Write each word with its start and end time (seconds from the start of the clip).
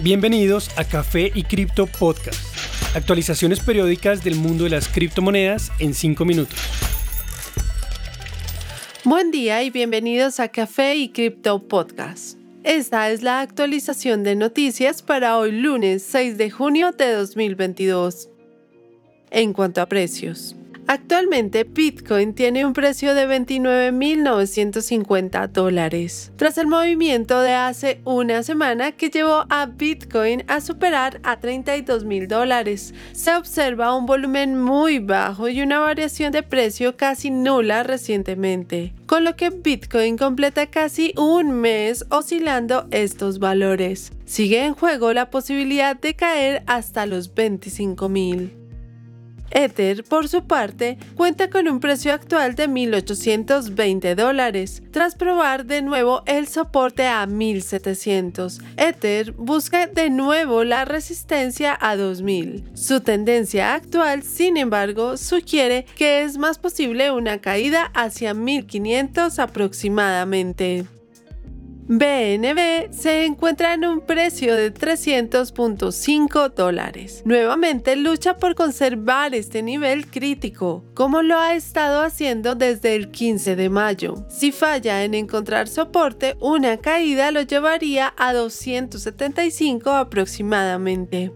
Bienvenidos 0.00 0.70
a 0.78 0.84
Café 0.84 1.30
y 1.34 1.44
Cripto 1.44 1.86
Podcast. 1.86 2.40
Actualizaciones 2.96 3.60
periódicas 3.60 4.24
del 4.24 4.34
mundo 4.34 4.64
de 4.64 4.70
las 4.70 4.88
criptomonedas 4.88 5.70
en 5.78 5.94
5 5.94 6.24
minutos. 6.24 6.58
Buen 9.04 9.30
día 9.30 9.62
y 9.62 9.70
bienvenidos 9.70 10.40
a 10.40 10.48
Café 10.48 10.96
y 10.96 11.10
Cripto 11.10 11.62
Podcast. 11.68 12.38
Esta 12.64 13.10
es 13.10 13.22
la 13.22 13.40
actualización 13.40 14.24
de 14.24 14.34
noticias 14.34 15.02
para 15.02 15.36
hoy 15.36 15.52
lunes 15.52 16.02
6 16.04 16.38
de 16.38 16.50
junio 16.50 16.92
de 16.92 17.12
2022. 17.12 18.30
En 19.30 19.52
cuanto 19.52 19.82
a 19.82 19.86
precios. 19.86 20.56
Actualmente 20.86 21.64
Bitcoin 21.64 22.34
tiene 22.34 22.64
un 22.66 22.72
precio 22.72 23.14
de 23.14 23.26
29.950 23.26 25.48
dólares, 25.48 26.32
tras 26.36 26.58
el 26.58 26.66
movimiento 26.66 27.40
de 27.40 27.54
hace 27.54 28.02
una 28.04 28.42
semana 28.42 28.92
que 28.92 29.08
llevó 29.08 29.46
a 29.48 29.64
Bitcoin 29.66 30.44
a 30.48 30.60
superar 30.60 31.20
a 31.22 31.40
32.000 31.40 32.26
dólares. 32.26 32.92
Se 33.12 33.32
observa 33.34 33.96
un 33.96 34.04
volumen 34.06 34.60
muy 34.60 34.98
bajo 34.98 35.48
y 35.48 35.62
una 35.62 35.78
variación 35.78 36.32
de 36.32 36.42
precio 36.42 36.96
casi 36.96 37.30
nula 37.30 37.84
recientemente, 37.84 38.92
con 39.06 39.22
lo 39.24 39.36
que 39.36 39.50
Bitcoin 39.50 40.18
completa 40.18 40.66
casi 40.66 41.14
un 41.16 41.52
mes 41.52 42.04
oscilando 42.10 42.88
estos 42.90 43.38
valores. 43.38 44.10
Sigue 44.24 44.64
en 44.64 44.74
juego 44.74 45.12
la 45.12 45.30
posibilidad 45.30 45.94
de 45.94 46.14
caer 46.14 46.64
hasta 46.66 47.06
los 47.06 47.32
25.000. 47.34 48.61
Ether, 49.52 50.04
por 50.04 50.28
su 50.28 50.44
parte, 50.44 50.98
cuenta 51.14 51.50
con 51.50 51.68
un 51.68 51.80
precio 51.80 52.12
actual 52.12 52.54
de 52.54 52.68
1.820 52.68 54.14
dólares, 54.14 54.82
tras 54.90 55.14
probar 55.14 55.66
de 55.66 55.82
nuevo 55.82 56.22
el 56.26 56.48
soporte 56.48 57.06
a 57.06 57.26
1.700. 57.26 58.62
Ether 58.76 59.32
busca 59.32 59.86
de 59.86 60.10
nuevo 60.10 60.64
la 60.64 60.84
resistencia 60.84 61.76
a 61.80 61.96
2.000. 61.96 62.76
Su 62.76 63.00
tendencia 63.00 63.74
actual, 63.74 64.22
sin 64.22 64.56
embargo, 64.56 65.16
sugiere 65.16 65.86
que 65.96 66.22
es 66.22 66.38
más 66.38 66.58
posible 66.58 67.10
una 67.10 67.40
caída 67.40 67.90
hacia 67.94 68.34
1.500 68.34 69.38
aproximadamente. 69.38 70.86
BNB 71.88 72.92
se 72.92 73.24
encuentra 73.24 73.74
en 73.74 73.84
un 73.84 74.00
precio 74.00 74.54
de 74.54 74.72
300.5 74.72 76.54
dólares. 76.54 77.22
Nuevamente 77.24 77.96
lucha 77.96 78.36
por 78.36 78.54
conservar 78.54 79.34
este 79.34 79.62
nivel 79.62 80.06
crítico, 80.06 80.84
como 80.94 81.22
lo 81.22 81.38
ha 81.38 81.54
estado 81.54 82.02
haciendo 82.02 82.54
desde 82.54 82.94
el 82.94 83.10
15 83.10 83.56
de 83.56 83.68
mayo. 83.68 84.24
Si 84.28 84.52
falla 84.52 85.02
en 85.04 85.14
encontrar 85.14 85.68
soporte, 85.68 86.36
una 86.40 86.76
caída 86.76 87.30
lo 87.32 87.42
llevaría 87.42 88.14
a 88.16 88.32
275 88.32 89.90
aproximadamente. 89.90 91.32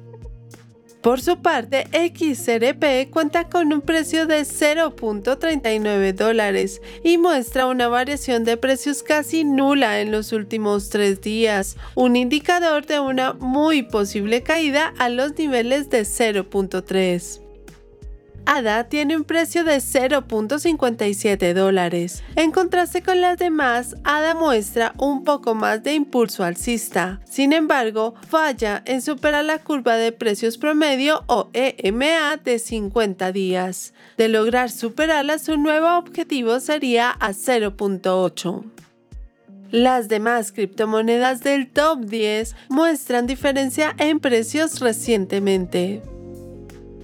Por 1.07 1.21
su 1.21 1.37
parte, 1.37 1.87
XRP 1.93 3.11
cuenta 3.13 3.49
con 3.49 3.73
un 3.73 3.81
precio 3.81 4.27
de 4.27 4.41
0.39 4.41 6.13
dólares 6.13 6.83
y 7.05 7.17
muestra 7.17 7.69
una 7.69 7.87
variación 7.87 8.43
de 8.43 8.57
precios 8.57 9.05
casi 9.05 9.45
nula 9.45 10.01
en 10.01 10.11
los 10.11 10.33
últimos 10.33 10.89
tres 10.89 11.21
días, 11.21 11.77
un 11.95 12.17
indicador 12.17 12.87
de 12.87 12.99
una 12.99 13.35
muy 13.35 13.85
posible 13.85 14.43
caída 14.43 14.95
a 14.99 15.09
los 15.09 15.39
niveles 15.39 15.91
de 15.91 16.01
0.3. 16.01 17.46
ADA 18.47 18.85
tiene 18.85 19.17
un 19.17 19.25
precio 19.25 19.65
de 19.65 19.77
0.57 19.77 21.53
dólares. 21.53 22.23
En 22.37 22.53
contraste 22.53 23.03
con 23.03 23.21
las 23.21 23.39
demás, 23.39 23.97
ADA 24.05 24.35
muestra 24.35 24.95
un 24.99 25.25
poco 25.25 25.55
más 25.55 25.83
de 25.83 25.95
impulso 25.95 26.45
alcista. 26.45 27.21
Sin 27.29 27.53
embargo, 27.53 28.15
falla 28.29 28.83
en 28.87 29.03
superar 29.03 29.45
la 29.45 29.59
curva 29.59 29.97
de 29.97 30.13
precios 30.13 30.57
promedio 30.59 31.25
o 31.27 31.51
EMA 31.53 32.37
de 32.43 32.59
50 32.59 33.33
días. 33.33 33.93
De 34.17 34.29
lograr 34.29 34.71
superarla, 34.71 35.39
su 35.39 35.57
nuevo 35.59 35.99
objetivo 35.99 36.61
sería 36.61 37.11
a 37.11 37.31
0.8. 37.31 38.65
Las 39.73 40.09
demás 40.09 40.53
criptomonedas 40.53 41.41
del 41.43 41.69
top 41.69 42.01
10 42.07 42.55
muestran 42.69 43.27
diferencia 43.27 43.95
en 43.99 44.21
precios 44.21 44.81
recientemente. 44.81 46.03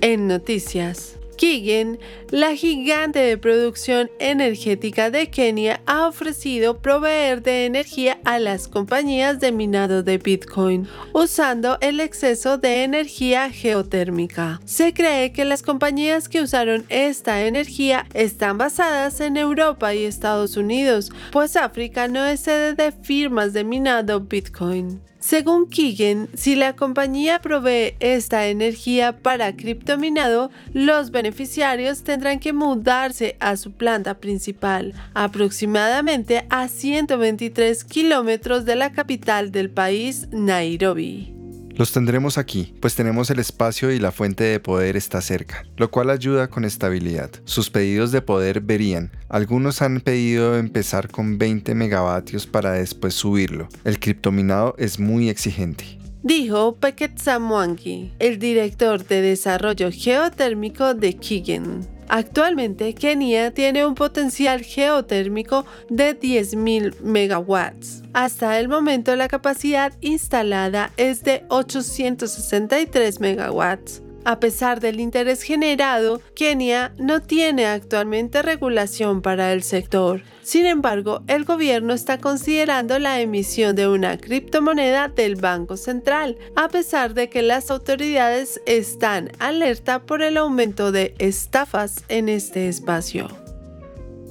En 0.00 0.28
noticias. 0.28 1.18
Kigen, 1.42 1.98
la 2.30 2.54
gigante 2.54 3.18
de 3.18 3.36
producción 3.36 4.12
energética 4.20 5.10
de 5.10 5.28
Kenia, 5.28 5.80
ha 5.86 6.06
ofrecido 6.06 6.78
proveer 6.78 7.42
de 7.42 7.66
energía 7.66 8.20
a 8.24 8.38
las 8.38 8.68
compañías 8.68 9.40
de 9.40 9.50
minado 9.50 10.04
de 10.04 10.18
Bitcoin 10.18 10.86
usando 11.12 11.78
el 11.80 11.98
exceso 11.98 12.58
de 12.58 12.84
energía 12.84 13.50
geotérmica. 13.50 14.60
Se 14.64 14.94
cree 14.94 15.32
que 15.32 15.44
las 15.44 15.64
compañías 15.64 16.28
que 16.28 16.42
usaron 16.42 16.84
esta 16.90 17.42
energía 17.42 18.06
están 18.14 18.56
basadas 18.56 19.20
en 19.20 19.36
Europa 19.36 19.96
y 19.96 20.04
Estados 20.04 20.56
Unidos, 20.56 21.10
pues 21.32 21.56
África 21.56 22.06
no 22.06 22.24
es 22.24 22.38
sede 22.38 22.74
de 22.74 22.92
firmas 22.92 23.52
de 23.52 23.64
minado 23.64 24.20
Bitcoin. 24.20 25.00
Según 25.22 25.68
Keegan, 25.68 26.28
si 26.34 26.56
la 26.56 26.74
compañía 26.74 27.40
provee 27.40 27.94
esta 28.00 28.48
energía 28.48 29.18
para 29.18 29.54
criptominado, 29.54 30.50
los 30.74 31.12
beneficiarios 31.12 32.02
tendrán 32.02 32.40
que 32.40 32.52
mudarse 32.52 33.36
a 33.38 33.56
su 33.56 33.70
planta 33.70 34.14
principal, 34.14 34.94
aproximadamente 35.14 36.44
a 36.50 36.66
123 36.66 37.84
kilómetros 37.84 38.64
de 38.64 38.74
la 38.74 38.90
capital 38.90 39.52
del 39.52 39.70
país, 39.70 40.26
Nairobi. 40.32 41.41
Los 41.82 41.90
tendremos 41.90 42.38
aquí, 42.38 42.76
pues 42.78 42.94
tenemos 42.94 43.28
el 43.30 43.40
espacio 43.40 43.90
y 43.90 43.98
la 43.98 44.12
fuente 44.12 44.44
de 44.44 44.60
poder 44.60 44.96
está 44.96 45.20
cerca, 45.20 45.66
lo 45.76 45.90
cual 45.90 46.10
ayuda 46.10 46.46
con 46.46 46.64
estabilidad. 46.64 47.32
Sus 47.44 47.70
pedidos 47.70 48.12
de 48.12 48.22
poder 48.22 48.60
verían. 48.60 49.10
Algunos 49.28 49.82
han 49.82 50.00
pedido 50.00 50.56
empezar 50.56 51.10
con 51.10 51.38
20 51.38 51.74
megavatios 51.74 52.46
para 52.46 52.70
después 52.70 53.14
subirlo. 53.14 53.66
El 53.82 53.98
criptominado 53.98 54.76
es 54.78 55.00
muy 55.00 55.28
exigente. 55.28 55.98
Dijo 56.22 56.76
Peket 56.76 57.18
Samwangi, 57.18 58.12
el 58.20 58.38
director 58.38 59.04
de 59.04 59.20
desarrollo 59.20 59.90
geotérmico 59.90 60.94
de 60.94 61.14
Kigen. 61.14 61.91
Actualmente, 62.14 62.94
Kenia 62.94 63.52
tiene 63.54 63.86
un 63.86 63.94
potencial 63.94 64.60
geotérmico 64.60 65.64
de 65.88 66.14
10.000 66.20 67.00
megawatts. 67.00 68.02
Hasta 68.12 68.60
el 68.60 68.68
momento, 68.68 69.16
la 69.16 69.28
capacidad 69.28 69.94
instalada 70.02 70.90
es 70.98 71.24
de 71.24 71.46
863 71.48 73.18
megawatts. 73.18 74.02
A 74.24 74.38
pesar 74.38 74.78
del 74.78 75.00
interés 75.00 75.42
generado, 75.42 76.20
Kenia 76.36 76.94
no 76.96 77.20
tiene 77.20 77.66
actualmente 77.66 78.40
regulación 78.40 79.20
para 79.20 79.52
el 79.52 79.64
sector. 79.64 80.22
Sin 80.42 80.64
embargo, 80.64 81.22
el 81.26 81.44
gobierno 81.44 81.92
está 81.92 82.18
considerando 82.18 83.00
la 83.00 83.20
emisión 83.20 83.74
de 83.74 83.88
una 83.88 84.18
criptomoneda 84.18 85.08
del 85.08 85.34
Banco 85.34 85.76
Central, 85.76 86.38
a 86.54 86.68
pesar 86.68 87.14
de 87.14 87.28
que 87.28 87.42
las 87.42 87.70
autoridades 87.70 88.60
están 88.64 89.32
alerta 89.40 90.02
por 90.02 90.22
el 90.22 90.36
aumento 90.36 90.92
de 90.92 91.14
estafas 91.18 92.04
en 92.08 92.28
este 92.28 92.68
espacio. 92.68 93.28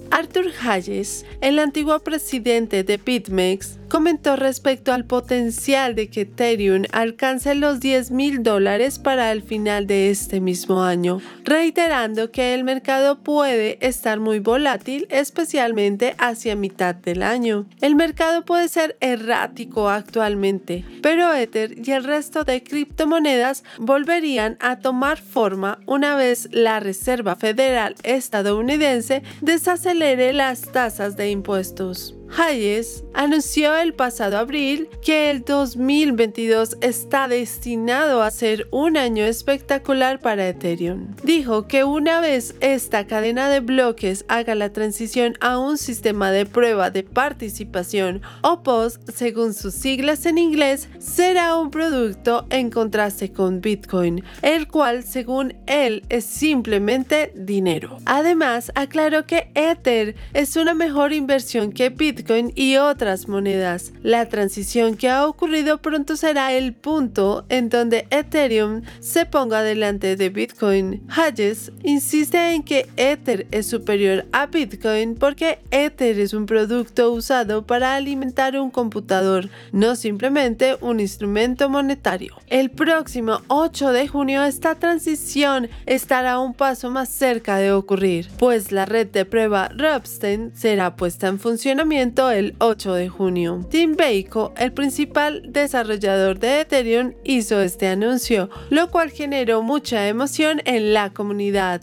Arthur 0.10 0.52
Hayes, 0.62 1.26
el 1.42 1.60
antiguo 1.60 2.00
presidente 2.00 2.84
de 2.84 2.98
BitMEX, 2.98 3.81
comentó 3.92 4.38
respecto 4.38 4.94
al 4.94 5.04
potencial 5.04 5.96
de 5.96 6.10
que 6.10 6.22
Ethereum 6.22 6.84
alcance 6.94 7.56
los 7.56 7.82
10 7.82 8.12
mil 8.12 8.42
dólares 8.42 9.00
para 9.00 9.34
el 9.34 9.44
final 9.44 9.86
de 9.86 10.10
este 10.10 10.40
mismo 10.40 10.82
año, 10.82 11.20
reiterando 11.44 12.32
que 12.32 12.54
el 12.54 12.64
mercado 12.64 13.20
puede 13.20 13.86
estar 13.86 14.22
muy 14.22 14.40
volátil, 14.40 15.08
especialmente 15.10 16.16
hacia 16.20 16.56
mitad 16.56 16.96
del 16.96 17.22
año. 17.22 17.66
El 17.82 17.96
mercado 17.96 18.46
puede 18.46 18.70
ser 18.70 18.96
errático 19.02 19.90
actualmente, 19.90 20.86
pero 21.02 21.34
Ether 21.34 21.76
y 21.86 21.92
el 21.92 22.06
resto 22.06 22.46
de 22.46 22.64
criptomonedas 22.64 23.66
volverían 23.78 24.56
a 24.62 24.80
tomar 24.80 25.20
forma 25.20 25.80
una 25.86 26.16
vez 26.16 26.48
la 26.54 26.80
Reserva 26.80 27.36
Federal 27.36 27.96
estadounidense 28.04 29.22
desacelere 29.42 30.32
las 30.32 30.62
tasas 30.62 31.18
de 31.18 31.30
impuestos. 31.30 32.16
Hayes 32.38 33.04
anunció 33.14 33.76
el 33.76 33.94
pasado 33.94 34.38
abril 34.38 34.88
que 35.02 35.30
el 35.30 35.44
2022 35.44 36.78
está 36.80 37.28
destinado 37.28 38.22
a 38.22 38.32
ser 38.32 38.68
un 38.72 38.96
año 38.96 39.26
espectacular 39.26 40.20
para 40.20 40.48
Ethereum. 40.48 41.16
Dijo 41.24 41.68
que 41.68 41.84
una 41.84 42.22
vez 42.22 42.56
esta 42.62 43.06
cadena 43.06 43.50
de 43.50 43.60
bloques 43.60 44.24
haga 44.30 44.56
la 44.56 44.72
transición 44.72 45.34
a 45.42 45.58
un 45.58 45.78
sistema 45.78 46.32
de 46.32 46.46
prueba 46.46 46.90
de 46.90 47.04
participación 47.04 48.22
o 48.42 48.64
POS, 48.64 49.02
según 49.14 49.54
sus 49.54 49.74
siglas 49.74 50.26
en 50.26 50.38
inglés, 50.38 50.88
será 51.00 51.58
un 51.58 51.70
producto 51.70 52.46
en 52.50 52.70
contraste 52.70 53.34
con 53.34 53.60
Bitcoin, 53.60 54.24
el 54.42 54.70
cual 54.70 55.04
según 55.04 55.56
él 55.68 56.06
es 56.08 56.24
simplemente 56.24 57.34
dinero. 57.36 57.98
Además, 58.06 58.72
aclaró 58.76 59.26
que 59.26 59.52
Ether 59.54 60.16
es 60.34 60.56
una 60.56 60.74
mejor 60.74 61.12
inversión 61.12 61.74
que 61.74 61.90
Bitcoin 61.90 62.21
Bitcoin 62.22 62.54
y 62.56 62.78
otras 62.78 63.28
monedas. 63.28 63.94
La 64.04 64.28
transición 64.30 64.96
que 64.96 65.10
ha 65.10 65.26
ocurrido 65.26 65.80
pronto 65.80 66.16
será 66.16 66.54
el 66.54 66.74
punto 66.74 67.46
en 67.50 67.70
donde 67.70 68.06
Ethereum 68.12 68.84
se 69.00 69.26
ponga 69.26 69.64
delante 69.64 70.16
de 70.16 70.30
Bitcoin. 70.30 71.02
Hayes 71.10 71.72
insiste 71.82 72.54
en 72.54 72.62
que 72.62 72.88
Ether 72.96 73.48
es 73.50 73.66
superior 73.66 74.26
a 74.34 74.46
Bitcoin 74.46 75.16
porque 75.16 75.60
Ether 75.72 76.20
es 76.20 76.34
un 76.34 76.46
producto 76.46 77.12
usado 77.12 77.66
para 77.66 77.96
alimentar 77.96 78.56
un 78.56 78.70
computador, 78.70 79.50
no 79.72 79.96
simplemente 79.96 80.78
un 80.80 81.00
instrumento 81.00 81.70
monetario. 81.70 82.36
El 82.48 82.70
próximo 82.70 83.42
8 83.48 83.94
de 83.94 84.08
junio 84.08 84.44
esta 84.44 84.76
transición 84.76 85.70
estará 85.88 86.38
un 86.38 86.54
paso 86.54 86.92
más 86.92 87.10
cerca 87.10 87.58
de 87.58 87.72
ocurrir, 87.72 88.28
pues 88.38 88.72
la 88.72 88.86
red 88.86 89.08
de 89.08 89.26
prueba 89.26 89.70
Ropsten 89.76 90.52
será 90.54 90.96
puesta 90.96 91.28
en 91.28 91.40
funcionamiento 91.40 92.11
el 92.16 92.56
8 92.60 92.94
de 92.94 93.10
junio. 93.10 93.66
Tim 93.70 93.96
Beiko, 93.96 94.54
el 94.58 94.74
principal 94.74 95.42
desarrollador 95.48 96.40
de 96.40 96.62
Ethereum, 96.62 97.14
hizo 97.24 97.62
este 97.62 97.88
anuncio, 97.88 98.50
lo 98.70 98.92
cual 98.92 99.12
generó 99.12 99.64
mucha 99.64 100.08
emoción 100.08 100.62
en 100.66 100.94
la 100.94 101.12
comunidad. 101.12 101.82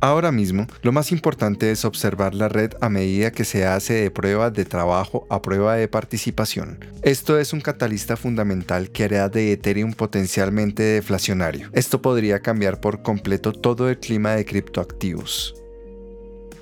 Ahora 0.00 0.32
mismo, 0.32 0.66
lo 0.82 0.92
más 0.92 1.12
importante 1.12 1.70
es 1.70 1.86
observar 1.86 2.34
la 2.34 2.50
red 2.50 2.72
a 2.82 2.90
medida 2.90 3.32
que 3.32 3.46
se 3.46 3.64
hace 3.64 3.94
de 3.94 4.10
prueba 4.10 4.50
de 4.50 4.66
trabajo 4.66 5.26
a 5.30 5.40
prueba 5.40 5.76
de 5.76 5.88
participación. 5.88 6.78
Esto 7.02 7.38
es 7.38 7.54
un 7.54 7.62
catalista 7.62 8.14
fundamental 8.14 8.90
que 8.90 9.04
hará 9.04 9.30
de 9.30 9.52
Ethereum 9.52 9.94
potencialmente 9.94 10.82
deflacionario. 10.82 11.70
Esto 11.72 12.02
podría 12.02 12.40
cambiar 12.40 12.82
por 12.82 13.00
completo 13.02 13.52
todo 13.52 13.88
el 13.88 13.98
clima 13.98 14.32
de 14.32 14.44
criptoactivos. 14.44 15.54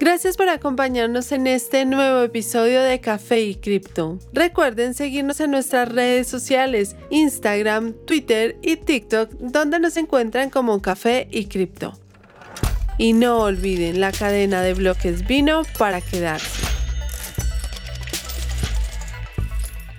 Gracias 0.03 0.37
por 0.37 0.49
acompañarnos 0.49 1.31
en 1.31 1.47
este 1.47 1.85
nuevo 1.85 2.23
episodio 2.23 2.83
de 2.83 2.99
Café 2.99 3.43
y 3.43 3.55
Cripto. 3.55 4.19
Recuerden 4.33 4.95
seguirnos 4.95 5.39
en 5.39 5.53
nuestras 5.53 5.89
redes 5.89 6.27
sociales, 6.27 6.97
Instagram, 7.11 7.93
Twitter 8.05 8.57
y 8.63 8.79
TikTok, 8.79 9.31
donde 9.39 9.79
nos 9.79 9.97
encuentran 9.97 10.51
como 10.51 10.83
Café 10.83 11.29
y 11.31 11.45
Cripto. 11.45 11.93
Y 12.99 13.13
no 13.13 13.43
olviden, 13.43 14.01
la 14.01 14.11
cadena 14.11 14.61
de 14.63 14.75
bloques 14.75 15.25
vino 15.29 15.63
para 15.79 16.01
quedarse. 16.01 16.81